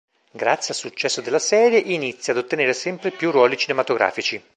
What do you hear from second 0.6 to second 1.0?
al